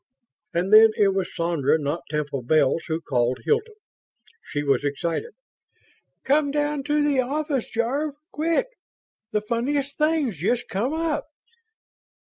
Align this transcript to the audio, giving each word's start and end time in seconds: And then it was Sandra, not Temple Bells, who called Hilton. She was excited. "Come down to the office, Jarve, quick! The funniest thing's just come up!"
And 0.51 0.73
then 0.73 0.93
it 0.97 1.09
was 1.09 1.29
Sandra, 1.35 1.77
not 1.77 2.01
Temple 2.09 2.41
Bells, 2.41 2.85
who 2.87 3.01
called 3.01 3.37
Hilton. 3.43 3.75
She 4.43 4.63
was 4.63 4.83
excited. 4.83 5.33
"Come 6.23 6.49
down 6.49 6.81
to 6.85 7.03
the 7.03 7.19
office, 7.19 7.69
Jarve, 7.69 8.15
quick! 8.31 8.65
The 9.31 9.41
funniest 9.41 9.99
thing's 9.99 10.37
just 10.37 10.67
come 10.67 10.93
up!" 10.93 11.25